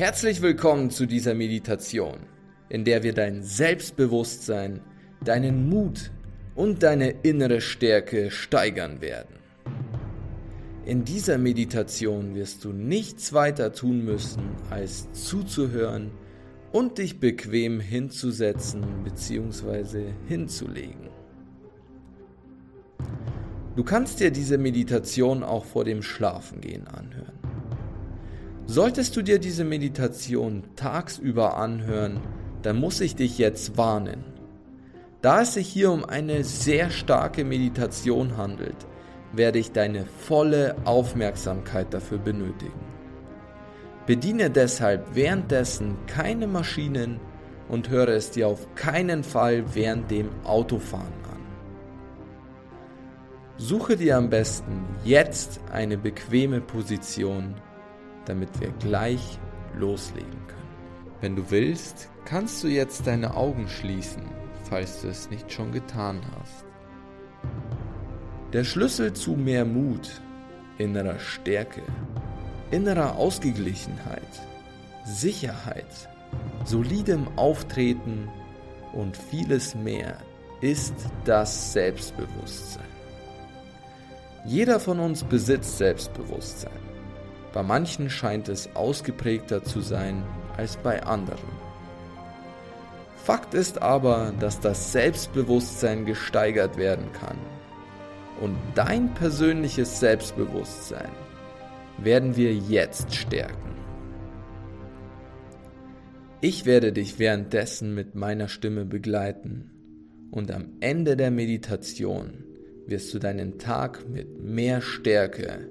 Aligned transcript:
Herzlich 0.00 0.40
willkommen 0.40 0.88
zu 0.88 1.04
dieser 1.04 1.34
Meditation, 1.34 2.20
in 2.70 2.86
der 2.86 3.02
wir 3.02 3.12
dein 3.12 3.42
Selbstbewusstsein, 3.42 4.80
deinen 5.22 5.68
Mut 5.68 6.10
und 6.54 6.82
deine 6.82 7.10
innere 7.10 7.60
Stärke 7.60 8.30
steigern 8.30 9.02
werden. 9.02 9.36
In 10.86 11.04
dieser 11.04 11.36
Meditation 11.36 12.34
wirst 12.34 12.64
du 12.64 12.72
nichts 12.72 13.34
weiter 13.34 13.74
tun 13.74 14.02
müssen, 14.02 14.40
als 14.70 15.12
zuzuhören 15.12 16.12
und 16.72 16.96
dich 16.96 17.20
bequem 17.20 17.78
hinzusetzen 17.78 19.04
bzw. 19.04 20.14
hinzulegen. 20.26 21.10
Du 23.76 23.84
kannst 23.84 24.20
dir 24.20 24.30
diese 24.30 24.56
Meditation 24.56 25.42
auch 25.42 25.66
vor 25.66 25.84
dem 25.84 26.02
Schlafengehen 26.02 26.88
anhören. 26.88 27.39
Solltest 28.72 29.16
du 29.16 29.22
dir 29.22 29.40
diese 29.40 29.64
Meditation 29.64 30.62
tagsüber 30.76 31.56
anhören, 31.56 32.20
dann 32.62 32.78
muss 32.78 33.00
ich 33.00 33.16
dich 33.16 33.36
jetzt 33.36 33.76
warnen. 33.76 34.22
Da 35.22 35.40
es 35.40 35.54
sich 35.54 35.66
hier 35.66 35.90
um 35.90 36.04
eine 36.04 36.44
sehr 36.44 36.90
starke 36.90 37.44
Meditation 37.44 38.36
handelt, 38.36 38.76
werde 39.32 39.58
ich 39.58 39.72
deine 39.72 40.06
volle 40.06 40.76
Aufmerksamkeit 40.84 41.92
dafür 41.92 42.18
benötigen. 42.18 42.78
Bediene 44.06 44.50
deshalb 44.50 45.16
währenddessen 45.16 45.96
keine 46.06 46.46
Maschinen 46.46 47.18
und 47.68 47.90
höre 47.90 48.10
es 48.10 48.30
dir 48.30 48.46
auf 48.46 48.72
keinen 48.76 49.24
Fall 49.24 49.64
während 49.74 50.12
dem 50.12 50.28
Autofahren 50.44 51.24
an. 51.24 51.40
Suche 53.56 53.96
dir 53.96 54.16
am 54.16 54.30
besten 54.30 54.84
jetzt 55.02 55.58
eine 55.72 55.98
bequeme 55.98 56.60
Position, 56.60 57.56
damit 58.30 58.60
wir 58.60 58.70
gleich 58.78 59.40
loslegen 59.76 60.46
können. 60.46 60.60
Wenn 61.20 61.34
du 61.34 61.50
willst, 61.50 62.08
kannst 62.24 62.62
du 62.62 62.68
jetzt 62.68 63.08
deine 63.08 63.36
Augen 63.36 63.68
schließen, 63.68 64.22
falls 64.68 65.02
du 65.02 65.08
es 65.08 65.28
nicht 65.30 65.52
schon 65.52 65.72
getan 65.72 66.20
hast. 66.38 66.64
Der 68.52 68.62
Schlüssel 68.62 69.12
zu 69.12 69.32
mehr 69.32 69.64
Mut, 69.64 70.22
innerer 70.78 71.18
Stärke, 71.18 71.82
innerer 72.70 73.16
Ausgeglichenheit, 73.16 74.22
Sicherheit, 75.04 76.08
solidem 76.64 77.26
Auftreten 77.36 78.28
und 78.92 79.16
vieles 79.16 79.74
mehr 79.74 80.18
ist 80.60 80.94
das 81.24 81.72
Selbstbewusstsein. 81.72 82.84
Jeder 84.44 84.78
von 84.78 85.00
uns 85.00 85.24
besitzt 85.24 85.78
Selbstbewusstsein. 85.78 86.89
Bei 87.52 87.62
manchen 87.62 88.10
scheint 88.10 88.48
es 88.48 88.74
ausgeprägter 88.76 89.64
zu 89.64 89.80
sein 89.80 90.22
als 90.56 90.76
bei 90.76 91.02
anderen. 91.02 91.70
Fakt 93.16 93.54
ist 93.54 93.82
aber, 93.82 94.32
dass 94.38 94.60
das 94.60 94.92
Selbstbewusstsein 94.92 96.06
gesteigert 96.06 96.76
werden 96.76 97.12
kann. 97.12 97.36
Und 98.40 98.56
dein 98.74 99.12
persönliches 99.14 100.00
Selbstbewusstsein 100.00 101.10
werden 101.98 102.36
wir 102.36 102.54
jetzt 102.54 103.14
stärken. 103.14 103.74
Ich 106.40 106.64
werde 106.64 106.92
dich 106.92 107.18
währenddessen 107.18 107.94
mit 107.94 108.14
meiner 108.14 108.48
Stimme 108.48 108.86
begleiten 108.86 109.70
und 110.30 110.50
am 110.50 110.68
Ende 110.80 111.16
der 111.16 111.30
Meditation 111.30 112.44
wirst 112.86 113.12
du 113.12 113.18
deinen 113.18 113.58
Tag 113.58 114.08
mit 114.08 114.42
mehr 114.42 114.80
Stärke 114.80 115.68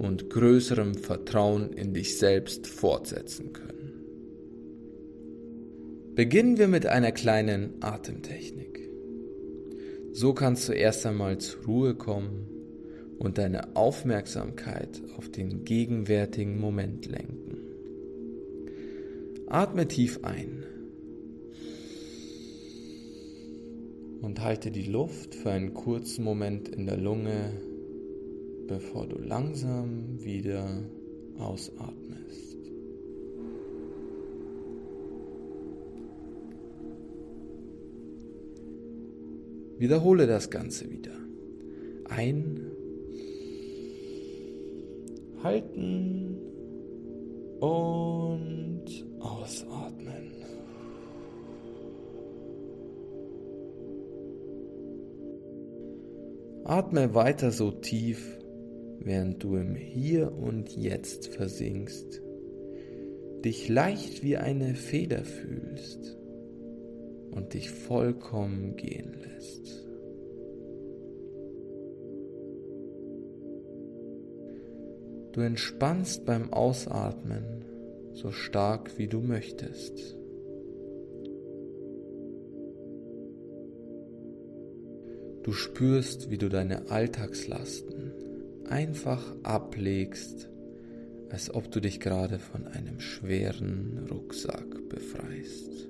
und 0.00 0.30
größerem 0.30 0.94
Vertrauen 0.94 1.74
in 1.74 1.92
dich 1.92 2.16
selbst 2.16 2.66
fortsetzen 2.66 3.52
können. 3.52 3.92
Beginnen 6.14 6.56
wir 6.56 6.68
mit 6.68 6.86
einer 6.86 7.12
kleinen 7.12 7.74
Atemtechnik. 7.82 8.80
So 10.12 10.32
kannst 10.32 10.70
du 10.70 10.72
erst 10.72 11.04
einmal 11.04 11.36
zur 11.36 11.64
Ruhe 11.66 11.94
kommen 11.94 12.48
und 13.18 13.36
deine 13.36 13.76
Aufmerksamkeit 13.76 15.02
auf 15.18 15.28
den 15.28 15.64
gegenwärtigen 15.64 16.58
Moment 16.58 17.04
lenken. 17.04 17.58
Atme 19.48 19.86
tief 19.86 20.20
ein 20.22 20.64
und 24.22 24.40
halte 24.40 24.70
die 24.70 24.90
Luft 24.90 25.34
für 25.34 25.50
einen 25.50 25.74
kurzen 25.74 26.24
Moment 26.24 26.70
in 26.70 26.86
der 26.86 26.96
Lunge, 26.96 27.52
bevor 28.70 29.04
du 29.08 29.18
langsam 29.18 30.22
wieder 30.22 30.64
ausatmest. 31.40 32.56
Wiederhole 39.76 40.28
das 40.28 40.50
Ganze 40.50 40.88
wieder. 40.88 41.16
Ein, 42.04 42.70
halten 45.42 46.36
und 47.58 48.84
ausatmen. 49.18 50.30
Atme 56.62 57.14
weiter 57.16 57.50
so 57.50 57.72
tief, 57.72 58.39
während 59.00 59.42
du 59.42 59.56
im 59.56 59.74
Hier 59.74 60.32
und 60.32 60.76
Jetzt 60.76 61.28
versinkst, 61.28 62.22
dich 63.44 63.68
leicht 63.68 64.22
wie 64.22 64.36
eine 64.36 64.74
Feder 64.74 65.24
fühlst 65.24 66.18
und 67.30 67.54
dich 67.54 67.70
vollkommen 67.70 68.76
gehen 68.76 69.14
lässt. 69.22 69.86
Du 75.32 75.40
entspannst 75.40 76.24
beim 76.26 76.52
Ausatmen 76.52 77.64
so 78.12 78.32
stark 78.32 78.98
wie 78.98 79.06
du 79.06 79.20
möchtest. 79.20 80.16
Du 85.42 85.52
spürst, 85.52 86.30
wie 86.30 86.36
du 86.36 86.48
deine 86.48 86.90
Alltagslasten 86.90 87.99
einfach 88.70 89.22
ablegst, 89.42 90.48
als 91.30 91.52
ob 91.52 91.70
du 91.70 91.80
dich 91.80 92.00
gerade 92.00 92.38
von 92.38 92.66
einem 92.66 93.00
schweren 93.00 94.06
Rucksack 94.10 94.88
befreist. 94.88 95.89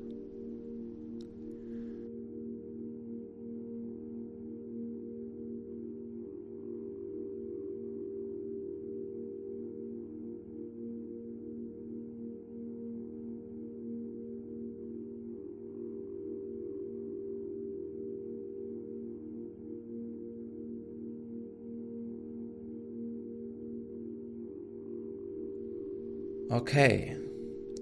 Okay, 26.53 27.17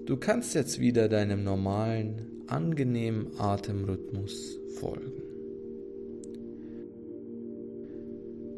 du 0.05 0.15
kannst 0.15 0.53
jetzt 0.53 0.79
wieder 0.79 1.09
deinem 1.09 1.43
normalen, 1.43 2.43
angenehmen 2.45 3.31
Atemrhythmus 3.39 4.59
folgen. 4.79 5.23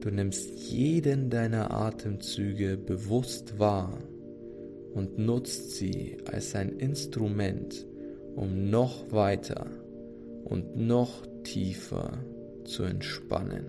Du 0.02 0.12
nimmst 0.12 0.70
jeden 0.70 1.30
deiner 1.30 1.72
Atemzüge 1.72 2.76
bewusst 2.76 3.58
wahr 3.58 3.98
und 4.94 5.18
nutzt 5.18 5.78
sie 5.78 6.18
als 6.30 6.56
ein 6.56 6.78
Instrument, 6.78 7.88
um 8.36 8.70
noch 8.70 9.14
weiter 9.14 9.66
und 10.44 10.76
noch 10.76 11.26
tiefer 11.44 12.18
zu 12.66 12.84
entspannen 12.84 13.66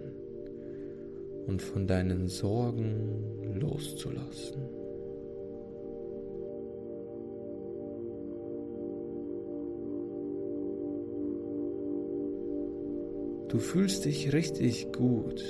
und 1.46 1.62
von 1.62 1.86
deinen 1.86 2.26
Sorgen 2.26 3.60
loszulassen. 3.60 4.71
Du 13.52 13.58
fühlst 13.58 14.06
dich 14.06 14.32
richtig 14.32 14.94
gut, 14.94 15.44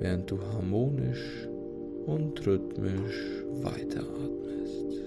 während 0.00 0.28
du 0.28 0.40
harmonisch 0.40 1.48
und 2.04 2.44
rhythmisch 2.44 3.44
weiteratmest. 3.62 5.04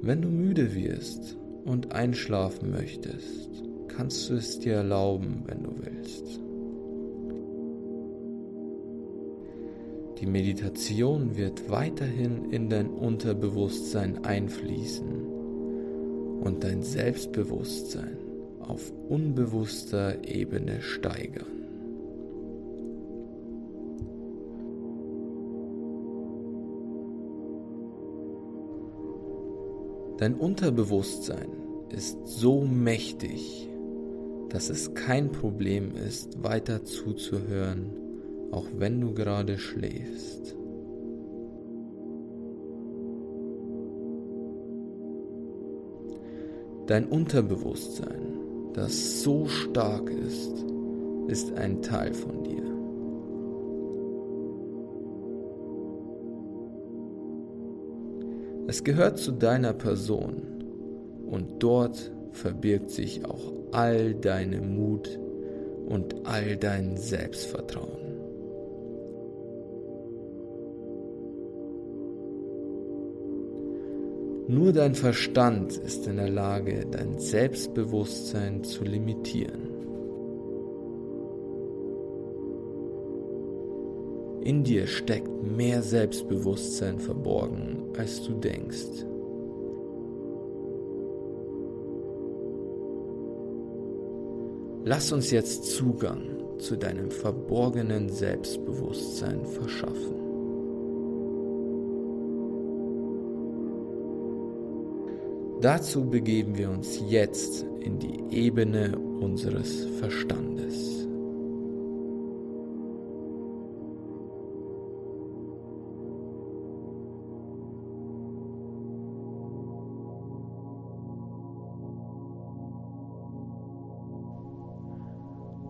Wenn 0.00 0.22
du 0.22 0.28
müde 0.28 0.76
wirst 0.76 1.36
und 1.64 1.90
einschlafen 1.90 2.70
möchtest, 2.70 3.64
kannst 3.88 4.30
du 4.30 4.34
es 4.34 4.60
dir 4.60 4.74
erlauben, 4.74 5.42
wenn 5.46 5.64
du 5.64 5.74
willst. 5.80 6.51
Die 10.22 10.28
Meditation 10.28 11.36
wird 11.36 11.68
weiterhin 11.68 12.52
in 12.52 12.70
dein 12.70 12.88
Unterbewusstsein 12.90 14.24
einfließen 14.24 15.26
und 16.44 16.62
dein 16.62 16.84
Selbstbewusstsein 16.84 18.18
auf 18.60 18.92
unbewusster 19.08 20.24
Ebene 20.24 20.80
steigern. 20.80 21.48
Dein 30.18 30.36
Unterbewusstsein 30.36 31.48
ist 31.88 32.16
so 32.28 32.60
mächtig, 32.60 33.68
dass 34.50 34.70
es 34.70 34.94
kein 34.94 35.32
Problem 35.32 35.96
ist, 35.96 36.44
weiter 36.44 36.84
zuzuhören, 36.84 38.01
auch 38.52 38.66
wenn 38.76 39.00
du 39.00 39.12
gerade 39.12 39.58
schläfst. 39.58 40.54
Dein 46.86 47.06
Unterbewusstsein, 47.06 48.22
das 48.74 49.22
so 49.22 49.46
stark 49.46 50.10
ist, 50.10 50.64
ist 51.28 51.52
ein 51.54 51.80
Teil 51.80 52.12
von 52.12 52.44
dir. 52.44 52.62
Es 58.68 58.84
gehört 58.84 59.18
zu 59.18 59.32
deiner 59.32 59.72
Person 59.72 60.42
und 61.26 61.62
dort 61.62 62.12
verbirgt 62.32 62.90
sich 62.90 63.24
auch 63.24 63.52
all 63.72 64.14
deine 64.14 64.60
Mut 64.60 65.18
und 65.86 66.26
all 66.26 66.56
dein 66.56 66.96
Selbstvertrauen. 66.96 68.01
Nur 74.52 74.74
dein 74.74 74.94
Verstand 74.94 75.78
ist 75.78 76.06
in 76.06 76.16
der 76.16 76.28
Lage, 76.28 76.84
dein 76.90 77.18
Selbstbewusstsein 77.18 78.62
zu 78.62 78.84
limitieren. 78.84 79.62
In 84.42 84.62
dir 84.62 84.86
steckt 84.86 85.30
mehr 85.42 85.82
Selbstbewusstsein 85.82 86.98
verborgen, 86.98 87.78
als 87.96 88.22
du 88.24 88.34
denkst. 88.34 89.06
Lass 94.84 95.12
uns 95.12 95.30
jetzt 95.30 95.64
Zugang 95.64 96.58
zu 96.58 96.76
deinem 96.76 97.10
verborgenen 97.10 98.10
Selbstbewusstsein 98.10 99.46
verschaffen. 99.46 100.21
Dazu 105.62 106.10
begeben 106.10 106.58
wir 106.58 106.68
uns 106.70 107.00
jetzt 107.08 107.64
in 107.78 107.96
die 108.00 108.18
Ebene 108.36 108.98
unseres 108.98 109.86
Verstandes. 110.00 111.06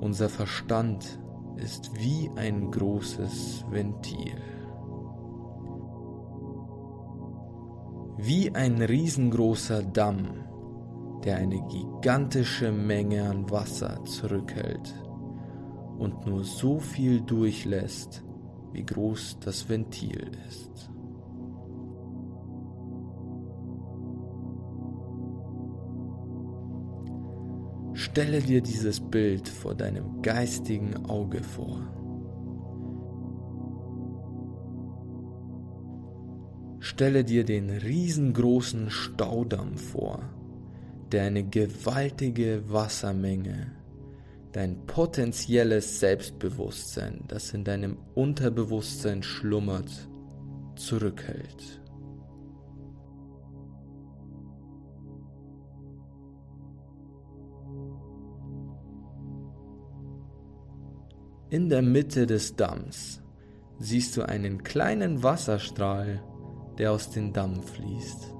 Unser 0.00 0.30
Verstand 0.30 1.20
ist 1.56 1.94
wie 1.96 2.30
ein 2.36 2.70
großes 2.70 3.66
Ventil. 3.68 4.61
Wie 8.24 8.54
ein 8.54 8.80
riesengroßer 8.80 9.82
Damm, 9.82 10.44
der 11.24 11.38
eine 11.38 11.60
gigantische 11.66 12.70
Menge 12.70 13.28
an 13.28 13.50
Wasser 13.50 14.04
zurückhält 14.04 14.94
und 15.98 16.24
nur 16.24 16.44
so 16.44 16.78
viel 16.78 17.20
durchlässt, 17.22 18.22
wie 18.72 18.84
groß 18.84 19.38
das 19.40 19.68
Ventil 19.68 20.30
ist. 20.48 20.88
Stelle 27.94 28.40
dir 28.40 28.62
dieses 28.62 29.00
Bild 29.00 29.48
vor 29.48 29.74
deinem 29.74 30.22
geistigen 30.22 31.06
Auge 31.06 31.42
vor. 31.42 32.01
Stelle 36.92 37.24
dir 37.24 37.42
den 37.42 37.70
riesengroßen 37.70 38.90
Staudamm 38.90 39.78
vor, 39.78 40.28
der 41.10 41.22
eine 41.22 41.42
gewaltige 41.42 42.64
Wassermenge, 42.70 43.72
dein 44.52 44.84
potenzielles 44.84 46.00
Selbstbewusstsein, 46.00 47.24
das 47.28 47.54
in 47.54 47.64
deinem 47.64 47.96
Unterbewusstsein 48.14 49.22
schlummert, 49.22 49.90
zurückhält. 50.76 51.80
In 61.48 61.70
der 61.70 61.80
Mitte 61.80 62.26
des 62.26 62.54
Damms 62.56 63.22
siehst 63.78 64.14
du 64.18 64.28
einen 64.28 64.62
kleinen 64.62 65.22
Wasserstrahl, 65.22 66.22
der 66.78 66.92
aus 66.92 67.10
dem 67.10 67.32
Damm 67.32 67.62
fließt. 67.62 68.34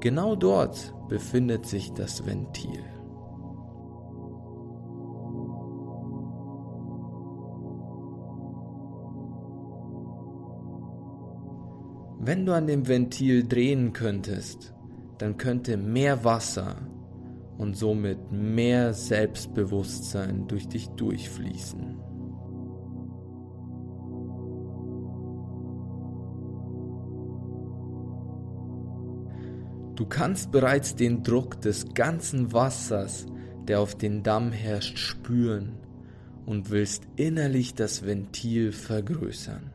Genau 0.00 0.36
dort 0.36 0.94
befindet 1.08 1.66
sich 1.66 1.92
das 1.92 2.24
Ventil. 2.26 2.84
Wenn 12.18 12.44
du 12.44 12.52
an 12.52 12.66
dem 12.66 12.88
Ventil 12.88 13.46
drehen 13.46 13.92
könntest, 13.92 14.74
dann 15.18 15.36
könnte 15.36 15.76
mehr 15.76 16.24
Wasser 16.24 16.76
und 17.58 17.76
somit 17.76 18.30
mehr 18.30 18.92
Selbstbewusstsein 18.92 20.46
durch 20.46 20.68
dich 20.68 20.88
durchfließen. 20.90 21.96
Du 29.96 30.04
kannst 30.04 30.52
bereits 30.52 30.94
den 30.94 31.22
Druck 31.22 31.62
des 31.62 31.94
ganzen 31.94 32.52
Wassers, 32.52 33.26
der 33.66 33.80
auf 33.80 33.96
den 33.96 34.22
Damm 34.22 34.52
herrscht, 34.52 34.98
spüren 34.98 35.78
und 36.44 36.70
willst 36.70 37.04
innerlich 37.16 37.74
das 37.74 38.04
Ventil 38.04 38.72
vergrößern. 38.72 39.72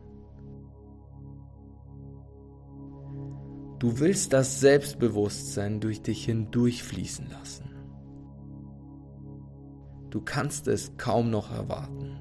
Du 3.80 4.00
willst 4.00 4.32
das 4.32 4.60
Selbstbewusstsein 4.60 5.80
durch 5.80 6.04
dich 6.04 6.26
hindurchfließen 6.26 7.32
lassen. 7.32 7.71
Du 10.12 10.22
kannst 10.22 10.68
es 10.68 10.98
kaum 10.98 11.32
noch 11.32 11.52
erwarten. 11.52 12.20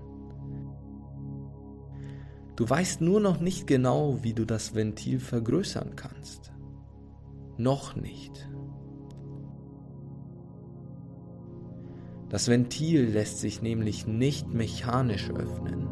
Du 2.57 2.69
weißt 2.69 3.01
nur 3.01 3.21
noch 3.21 3.41
nicht 3.41 3.67
genau, 3.67 4.23
wie 4.23 4.33
du 4.33 4.45
das 4.45 4.75
Ventil 4.75 5.19
vergrößern 5.19 5.97
kannst. 5.97 6.53
Noch 7.59 7.97
nicht. 7.97 8.49
Das 12.29 12.49
Ventil 12.49 13.07
lässt 13.07 13.41
sich 13.41 13.61
nämlich 13.61 14.07
nicht 14.07 14.55
mechanisch 14.55 15.29
öffnen. 15.31 15.89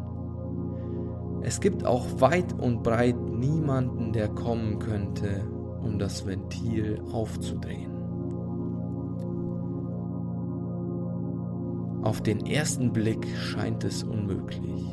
Es 1.41 1.59
gibt 1.59 1.85
auch 1.85 2.21
weit 2.21 2.53
und 2.53 2.81
breit 2.81 3.19
niemanden, 3.19 4.13
der 4.13 4.29
kommen 4.29 4.79
könnte 4.79 5.45
um 5.81 5.99
das 5.99 6.25
Ventil 6.25 7.01
aufzudrehen. 7.11 7.88
Auf 12.01 12.21
den 12.21 12.45
ersten 12.45 12.93
Blick 12.93 13.27
scheint 13.35 13.83
es 13.83 14.03
unmöglich, 14.03 14.85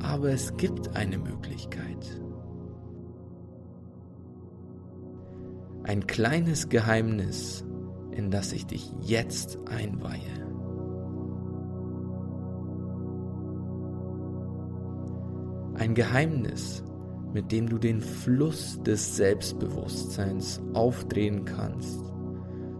aber 0.00 0.30
es 0.30 0.56
gibt 0.56 0.94
eine 0.94 1.18
Möglichkeit. 1.18 2.22
Ein 5.82 6.06
kleines 6.06 6.68
Geheimnis, 6.68 7.64
in 8.12 8.30
das 8.30 8.52
ich 8.52 8.66
dich 8.66 8.92
jetzt 9.00 9.58
einweihe. 9.66 10.46
Ein 15.74 15.94
Geheimnis, 15.94 16.84
mit 17.32 17.50
dem 17.50 17.68
du 17.68 17.78
den 17.78 18.00
Fluss 18.00 18.80
des 18.82 19.16
Selbstbewusstseins 19.16 20.60
aufdrehen 20.74 21.44
kannst, 21.44 22.00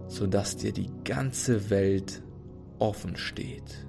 sodass 0.07 0.55
dir 0.55 0.71
die 0.71 0.89
ganze 1.03 1.69
Welt 1.69 2.23
offen 2.79 3.15
steht. 3.15 3.87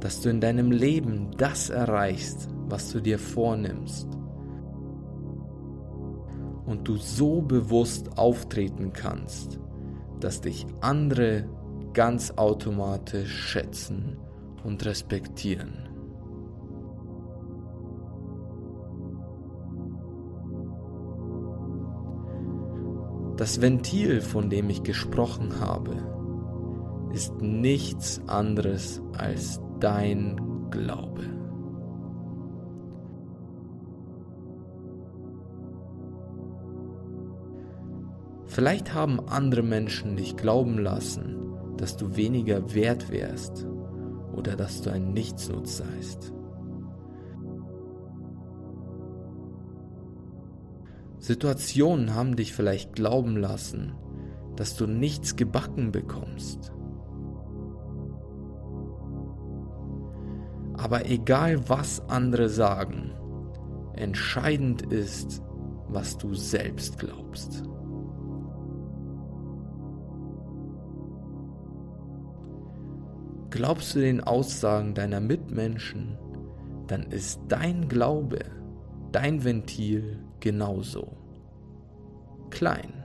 Dass 0.00 0.20
du 0.20 0.30
in 0.30 0.40
deinem 0.40 0.70
Leben 0.70 1.30
das 1.36 1.70
erreichst, 1.70 2.48
was 2.68 2.92
du 2.92 3.00
dir 3.00 3.18
vornimmst 3.18 4.08
und 6.66 6.86
du 6.86 6.96
so 6.96 7.40
bewusst 7.40 8.18
auftreten 8.18 8.92
kannst, 8.92 9.58
dass 10.20 10.40
dich 10.40 10.66
andere 10.80 11.48
ganz 11.94 12.32
automatisch 12.36 13.34
schätzen 13.34 14.18
und 14.64 14.84
respektieren. 14.84 15.87
Das 23.38 23.60
Ventil, 23.60 24.20
von 24.20 24.50
dem 24.50 24.68
ich 24.68 24.82
gesprochen 24.82 25.60
habe, 25.60 25.94
ist 27.14 27.40
nichts 27.40 28.20
anderes 28.26 29.00
als 29.16 29.60
dein 29.78 30.68
Glaube. 30.72 31.22
Vielleicht 38.46 38.92
haben 38.92 39.20
andere 39.28 39.62
Menschen 39.62 40.16
dich 40.16 40.36
glauben 40.36 40.78
lassen, 40.78 41.36
dass 41.76 41.96
du 41.96 42.16
weniger 42.16 42.74
wert 42.74 43.08
wärst 43.12 43.68
oder 44.34 44.56
dass 44.56 44.82
du 44.82 44.90
ein 44.90 45.12
Nichtsnutz 45.12 45.76
seist. 45.76 46.32
Situationen 51.28 52.14
haben 52.14 52.36
dich 52.36 52.54
vielleicht 52.54 52.94
glauben 52.94 53.36
lassen, 53.36 53.92
dass 54.56 54.76
du 54.76 54.86
nichts 54.86 55.36
gebacken 55.36 55.92
bekommst. 55.92 56.72
Aber 60.72 61.04
egal 61.04 61.68
was 61.68 62.00
andere 62.08 62.48
sagen, 62.48 63.10
entscheidend 63.92 64.80
ist, 64.90 65.42
was 65.88 66.16
du 66.16 66.32
selbst 66.32 66.98
glaubst. 66.98 67.62
Glaubst 73.50 73.94
du 73.94 74.00
den 74.00 74.22
Aussagen 74.22 74.94
deiner 74.94 75.20
Mitmenschen, 75.20 76.16
dann 76.86 77.02
ist 77.02 77.38
dein 77.48 77.86
Glaube, 77.90 78.38
dein 79.12 79.44
Ventil 79.44 80.24
genauso 80.40 81.17
klein. 82.50 82.98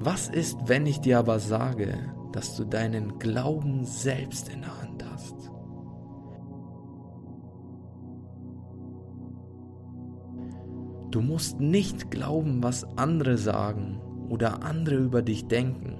Was 0.00 0.28
ist, 0.28 0.56
wenn 0.68 0.86
ich 0.86 1.00
dir 1.00 1.18
aber 1.18 1.40
sage, 1.40 1.98
dass 2.32 2.54
du 2.56 2.64
deinen 2.64 3.18
Glauben 3.18 3.84
selbst 3.84 4.48
in 4.48 4.60
der 4.60 4.80
Hand 4.80 5.04
hast? 5.12 5.50
Du 11.10 11.20
musst 11.20 11.58
nicht 11.58 12.10
glauben, 12.10 12.62
was 12.62 12.84
andere 12.96 13.38
sagen 13.38 14.00
oder 14.28 14.62
andere 14.62 14.96
über 14.96 15.22
dich 15.22 15.48
denken. 15.48 15.97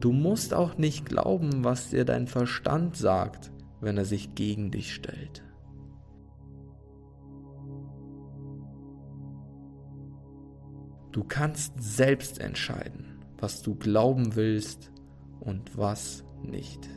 Du 0.00 0.12
musst 0.12 0.54
auch 0.54 0.78
nicht 0.78 1.04
glauben, 1.04 1.62
was 1.62 1.90
dir 1.90 2.06
dein 2.06 2.26
Verstand 2.26 2.96
sagt, 2.96 3.52
wenn 3.80 3.98
er 3.98 4.06
sich 4.06 4.34
gegen 4.34 4.70
dich 4.70 4.94
stellt. 4.94 5.42
Du 11.12 11.24
kannst 11.24 11.74
selbst 11.76 12.40
entscheiden, 12.40 13.20
was 13.38 13.62
du 13.62 13.74
glauben 13.74 14.36
willst 14.36 14.90
und 15.40 15.76
was 15.76 16.24
nicht. 16.42 16.88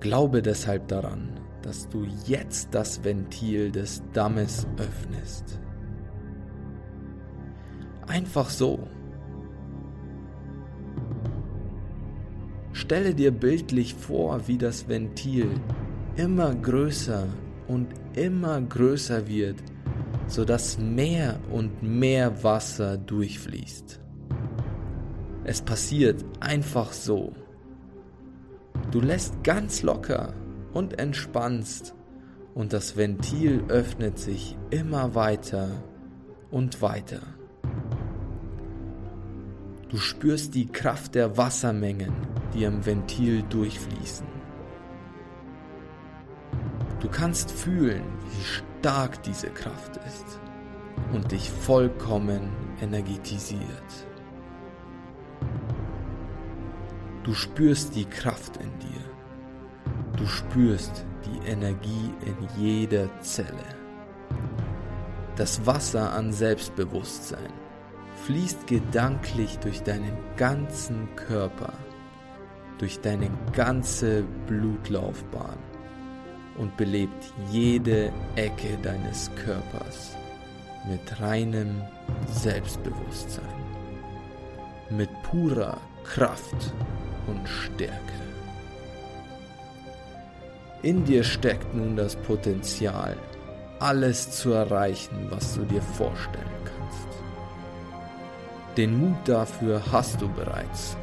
Glaube 0.00 0.42
deshalb 0.42 0.88
daran, 0.88 1.37
dass 1.62 1.88
du 1.88 2.06
jetzt 2.26 2.74
das 2.74 3.02
Ventil 3.04 3.70
des 3.70 4.02
Dammes 4.12 4.66
öffnest. 4.78 5.60
Einfach 8.06 8.48
so. 8.48 8.88
Stelle 12.72 13.14
dir 13.14 13.32
bildlich 13.32 13.94
vor, 13.94 14.46
wie 14.46 14.56
das 14.56 14.88
Ventil 14.88 15.50
immer 16.16 16.54
größer 16.54 17.26
und 17.66 17.88
immer 18.14 18.60
größer 18.60 19.26
wird, 19.26 19.56
sodass 20.26 20.78
mehr 20.78 21.38
und 21.50 21.82
mehr 21.82 22.42
Wasser 22.42 22.96
durchfließt. 22.96 24.00
Es 25.44 25.60
passiert 25.60 26.24
einfach 26.40 26.92
so. 26.92 27.32
Du 28.90 29.00
lässt 29.00 29.42
ganz 29.44 29.82
locker 29.82 30.32
und 30.78 31.00
entspannst 31.00 31.92
und 32.54 32.72
das 32.72 32.96
Ventil 32.96 33.64
öffnet 33.66 34.16
sich 34.16 34.56
immer 34.70 35.16
weiter 35.16 35.70
und 36.52 36.80
weiter. 36.80 37.20
Du 39.88 39.96
spürst 39.96 40.54
die 40.54 40.68
Kraft 40.68 41.16
der 41.16 41.36
Wassermengen, 41.36 42.12
die 42.54 42.64
am 42.64 42.86
Ventil 42.86 43.42
durchfließen. 43.42 44.28
Du 47.00 47.08
kannst 47.08 47.50
fühlen, 47.50 48.04
wie 48.30 48.44
stark 48.44 49.20
diese 49.24 49.48
Kraft 49.48 49.96
ist 50.06 50.38
und 51.12 51.32
dich 51.32 51.50
vollkommen 51.50 52.50
energetisiert. 52.80 54.06
Du 57.24 57.34
spürst 57.34 57.96
die 57.96 58.04
Kraft 58.04 58.58
in 58.58 58.70
dir. 58.78 59.17
Du 60.18 60.26
spürst 60.26 61.06
die 61.24 61.48
Energie 61.48 62.12
in 62.26 62.36
jeder 62.60 63.08
Zelle. 63.20 63.64
Das 65.36 65.64
Wasser 65.64 66.12
an 66.12 66.32
Selbstbewusstsein 66.32 67.52
fließt 68.24 68.66
gedanklich 68.66 69.60
durch 69.60 69.84
deinen 69.84 70.16
ganzen 70.36 71.08
Körper, 71.14 71.72
durch 72.78 73.00
deine 73.00 73.30
ganze 73.52 74.24
Blutlaufbahn 74.48 75.58
und 76.56 76.76
belebt 76.76 77.32
jede 77.52 78.12
Ecke 78.34 78.76
deines 78.82 79.30
Körpers 79.36 80.16
mit 80.88 81.20
reinem 81.20 81.80
Selbstbewusstsein, 82.26 83.44
mit 84.90 85.10
purer 85.22 85.80
Kraft 86.02 86.74
und 87.28 87.48
Stärke. 87.48 88.27
In 90.82 91.04
dir 91.04 91.24
steckt 91.24 91.74
nun 91.74 91.96
das 91.96 92.14
Potenzial, 92.14 93.16
alles 93.80 94.30
zu 94.30 94.52
erreichen, 94.52 95.26
was 95.28 95.56
du 95.56 95.64
dir 95.64 95.82
vorstellen 95.82 96.44
kannst. 96.64 97.08
Den 98.76 98.96
Mut 98.96 99.16
dafür 99.24 99.82
hast 99.90 100.20
du 100.20 100.28
bereits. 100.28 100.96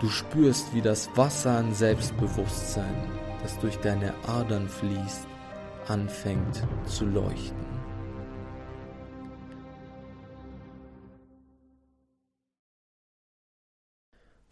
Du 0.00 0.08
spürst, 0.08 0.72
wie 0.72 0.82
das 0.82 1.10
Wasser 1.16 1.58
an 1.58 1.74
Selbstbewusstsein, 1.74 3.10
das 3.42 3.58
durch 3.58 3.76
deine 3.78 4.14
Adern 4.28 4.68
fließt, 4.68 5.26
anfängt 5.88 6.62
zu 6.84 7.06
leuchten. 7.06 7.67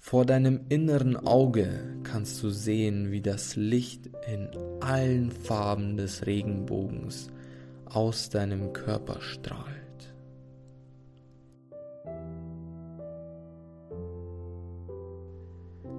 Vor 0.08 0.24
deinem 0.24 0.60
inneren 0.68 1.16
Auge 1.16 1.68
kannst 2.04 2.40
du 2.40 2.50
sehen, 2.50 3.10
wie 3.10 3.22
das 3.22 3.56
Licht 3.56 4.08
in 4.32 4.48
allen 4.78 5.32
Farben 5.32 5.96
des 5.96 6.26
Regenbogens 6.26 7.26
aus 7.86 8.28
deinem 8.28 8.72
Körper 8.72 9.20
strahlt. 9.20 10.14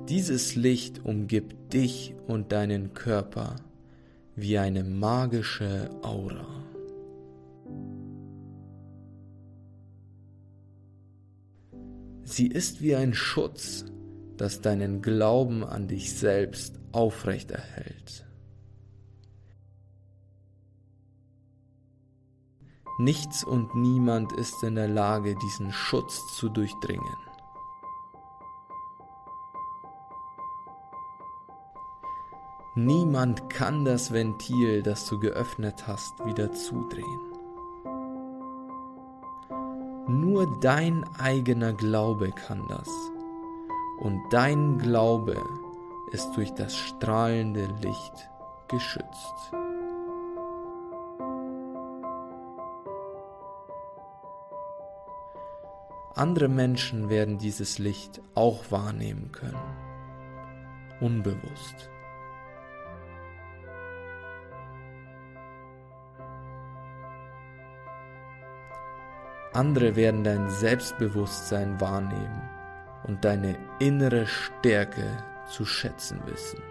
Dieses 0.08 0.56
Licht 0.56 1.04
umgibt 1.04 1.74
dich 1.74 2.16
und 2.28 2.54
deinen 2.54 2.94
Körper 2.94 3.58
wie 4.38 4.58
eine 4.58 4.86
magische 4.86 5.90
Aura. 6.02 6.64
Sie 12.24 12.48
ist 12.48 12.82
wie 12.82 12.96
ein 12.96 13.14
Schutz, 13.14 13.84
das 14.38 14.62
deinen 14.62 15.02
Glauben 15.02 15.64
an 15.64 15.88
dich 15.88 16.14
selbst 16.18 16.80
aufrechterhält. 16.92 18.26
Nichts 23.00 23.44
und 23.44 23.76
niemand 23.76 24.32
ist 24.34 24.64
in 24.64 24.76
der 24.76 24.88
Lage, 24.88 25.36
diesen 25.36 25.72
Schutz 25.72 26.20
zu 26.36 26.50
durchdringen. 26.50 27.16
Niemand 32.74 33.50
kann 33.50 33.86
das 33.86 34.12
Ventil, 34.12 34.84
das 34.84 35.08
du 35.08 35.20
geöffnet 35.20 35.88
hast, 35.88 36.14
wieder 36.26 36.52
zudrehen. 36.52 37.28
Nur 40.08 40.60
dein 40.62 41.04
eigener 41.20 41.74
Glaube 41.74 42.32
kann 42.32 42.68
das. 42.68 42.88
Und 44.00 44.22
dein 44.30 44.78
Glaube 44.78 45.44
ist 46.12 46.32
durch 46.36 46.54
das 46.54 46.76
strahlende 46.76 47.66
Licht 47.82 48.30
geschützt. 48.68 49.52
Andere 56.14 56.48
Menschen 56.48 57.10
werden 57.10 57.38
dieses 57.38 57.78
Licht 57.78 58.22
auch 58.34 58.72
wahrnehmen 58.72 59.32
können, 59.32 59.78
unbewusst. 61.00 61.90
Andere 69.54 69.96
werden 69.96 70.24
dein 70.24 70.50
Selbstbewusstsein 70.50 71.80
wahrnehmen 71.82 72.57
und 73.08 73.24
deine 73.24 73.56
innere 73.80 74.28
Stärke 74.28 75.06
zu 75.50 75.66
schätzen 75.66 76.20
wissen. 76.26 76.62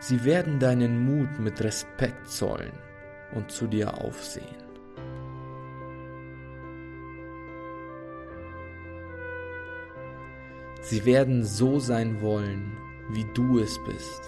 Sie 0.00 0.24
werden 0.24 0.58
deinen 0.58 1.04
Mut 1.04 1.38
mit 1.38 1.62
Respekt 1.62 2.28
zollen 2.28 2.78
und 3.34 3.50
zu 3.50 3.66
dir 3.66 4.02
aufsehen. 4.02 4.64
Sie 10.82 11.06
werden 11.06 11.42
so 11.42 11.80
sein 11.80 12.20
wollen, 12.20 12.76
wie 13.08 13.24
du 13.32 13.58
es 13.58 13.78
bist. 13.86 14.20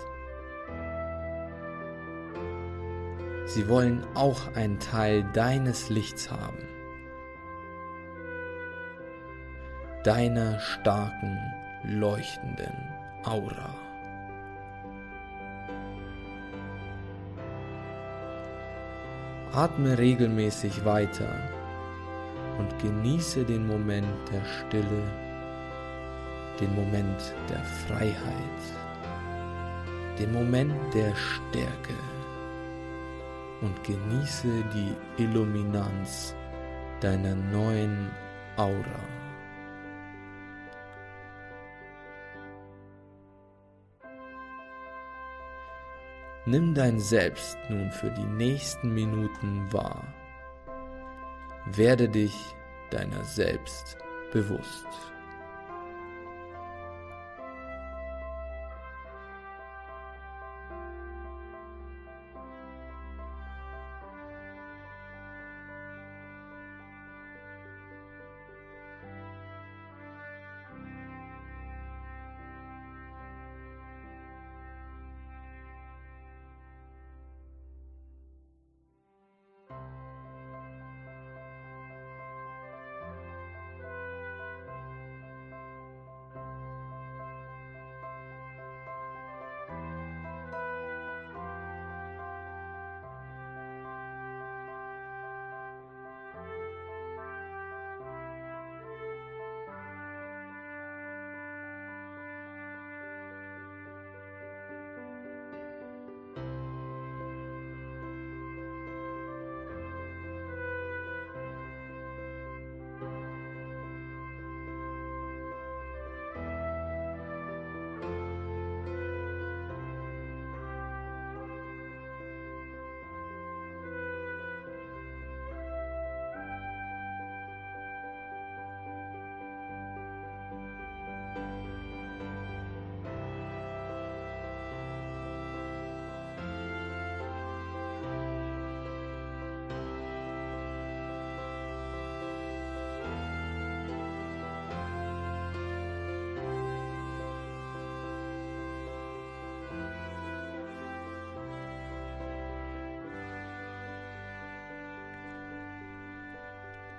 Sie 3.45 3.69
wollen 3.69 4.03
auch 4.15 4.55
einen 4.55 4.79
Teil 4.79 5.23
deines 5.35 5.91
Lichts 5.91 6.31
haben, 6.31 6.57
deiner 10.07 10.61
starken, 10.61 11.37
leuchtenden 11.83 12.77
Aura. 13.25 13.75
Atme 19.53 19.99
regelmäßig 19.99 20.85
weiter 20.85 21.51
und 22.59 22.79
genieße 22.79 23.45
den 23.45 23.67
Moment 23.67 24.07
der 24.33 24.45
Stille 24.45 25.03
den 26.61 26.75
Moment 26.75 27.35
der 27.51 27.63
Freiheit, 27.87 28.63
den 30.19 30.33
Moment 30.33 30.73
der 30.95 31.15
Stärke 31.15 31.95
und 33.61 33.85
genieße 33.85 34.65
die 34.75 35.23
Illuminanz 35.23 36.35
deiner 37.01 37.35
neuen 37.35 38.11
Aura. 38.57 39.16
Nimm 46.49 46.75
dein 46.75 47.01
Selbst 47.01 47.59
nun 47.69 47.91
für 47.91 48.11
die 48.11 48.25
nächsten 48.25 48.95
Minuten 48.95 49.67
wahr. 49.73 50.07
Werde 51.73 52.09
dich 52.09 52.35
deiner 52.91 53.25
selbst 53.25 53.99
bewusst. 54.33 54.87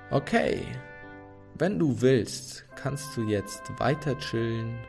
Okay, 0.09 0.65
wenn 1.55 1.77
du 1.77 1.99
willst, 1.99 2.65
kannst 2.77 3.17
du 3.17 3.23
jetzt 3.23 3.77
weiter 3.77 4.17
chillen 4.19 4.79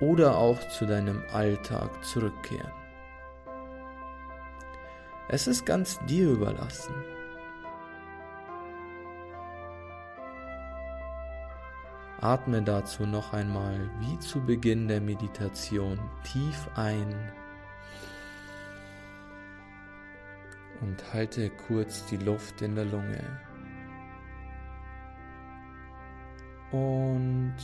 oder 0.00 0.36
auch 0.36 0.58
zu 0.70 0.86
deinem 0.86 1.22
Alltag 1.32 2.04
zurückkehren. 2.04 2.72
Es 5.28 5.46
ist 5.46 5.64
ganz 5.64 6.00
dir 6.06 6.30
überlassen. 6.30 6.94
Atme 12.20 12.60
dazu 12.62 13.06
noch 13.06 13.32
einmal 13.32 13.88
wie 14.00 14.18
zu 14.18 14.40
Beginn 14.40 14.88
der 14.88 15.00
Meditation 15.00 16.00
tief 16.24 16.68
ein 16.74 17.14
und 20.80 21.14
halte 21.14 21.50
kurz 21.50 22.04
die 22.06 22.16
Luft 22.16 22.62
in 22.62 22.74
der 22.74 22.86
Lunge. 22.86 23.47
Und 26.72 27.54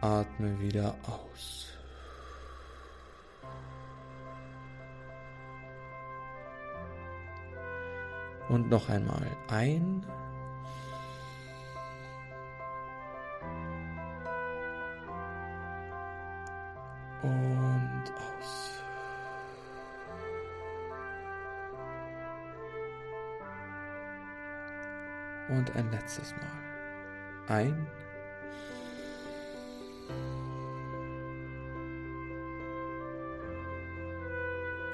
atme 0.00 0.60
wieder 0.60 0.94
aus. 1.06 1.66
Und 8.48 8.68
noch 8.68 8.88
einmal 8.88 9.26
ein. 9.48 10.04
Und 17.22 18.12
aus. 18.12 18.82
Und 25.48 25.74
ein 25.74 25.90
letztes 25.90 26.32
Mal. 26.32 26.64
ein 27.48 27.86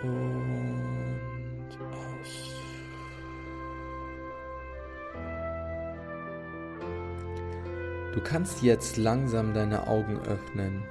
und 0.02 1.20
aus. 1.92 2.54
Du 8.14 8.20
kannst 8.20 8.62
jetzt 8.62 8.96
langsam 8.96 9.54
deine 9.54 9.86
Augen 9.86 10.18
öffnen 10.20 10.82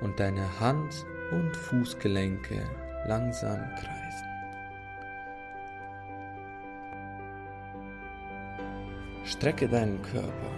und 0.00 0.20
deine 0.20 0.60
Hand- 0.60 1.04
und 1.32 1.56
Fußgelenke 1.56 2.62
langsam 3.06 3.58
kreisen. 3.74 3.94
Strecke 9.24 9.68
deinen 9.68 10.00
Körper 10.02 10.50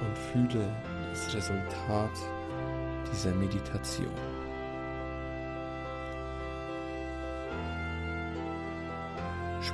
und 0.00 0.18
fühle 0.18 0.74
das 1.10 1.34
Resultat 1.34 2.10
dieser 3.12 3.34
Meditation. 3.34 4.37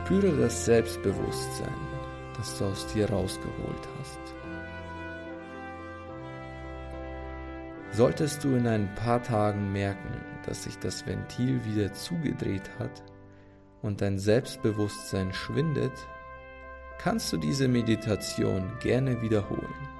Spüre 0.04 0.36
das 0.36 0.66
Selbstbewusstsein, 0.66 1.72
das 2.36 2.58
du 2.58 2.66
aus 2.66 2.86
dir 2.88 3.08
rausgeholt 3.08 3.88
hast. 3.98 4.20
Solltest 7.90 8.44
du 8.44 8.54
in 8.54 8.66
ein 8.66 8.94
paar 8.96 9.22
Tagen 9.22 9.72
merken, 9.72 10.20
dass 10.44 10.64
sich 10.64 10.78
das 10.78 11.06
Ventil 11.06 11.64
wieder 11.64 11.94
zugedreht 11.94 12.70
hat 12.78 13.02
und 13.80 14.02
dein 14.02 14.18
Selbstbewusstsein 14.18 15.32
schwindet, 15.32 15.94
kannst 16.98 17.32
du 17.32 17.38
diese 17.38 17.66
Meditation 17.66 18.72
gerne 18.80 19.22
wiederholen. 19.22 19.93